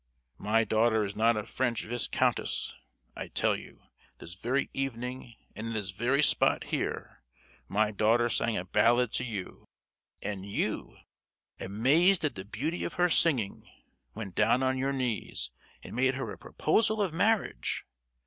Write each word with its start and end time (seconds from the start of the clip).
My 0.39 0.63
daughter 0.63 1.03
is 1.03 1.15
not 1.15 1.37
a 1.37 1.43
French 1.43 1.83
viscountess! 1.83 2.73
I 3.15 3.27
tell 3.27 3.55
you, 3.55 3.83
this 4.17 4.33
very 4.33 4.67
evening 4.73 5.35
and 5.55 5.67
in 5.67 5.73
this 5.73 5.91
very 5.91 6.23
spot 6.23 6.63
here, 6.63 7.21
my 7.67 7.91
daughter 7.91 8.27
sang 8.27 8.57
a 8.57 8.65
ballad 8.65 9.11
to 9.11 9.23
you, 9.23 9.63
and 10.23 10.43
you, 10.43 10.97
amazed 11.59 12.25
at 12.25 12.33
the 12.33 12.43
beauty 12.45 12.83
of 12.83 12.95
her 12.95 13.11
singing, 13.11 13.69
went 14.15 14.33
down 14.33 14.63
on 14.63 14.75
your 14.79 14.91
knees 14.91 15.51
and 15.83 15.95
made 15.95 16.15
her 16.15 16.31
a 16.31 16.37
proposal 16.39 16.99
of 16.99 17.13
marriage. 17.13 17.85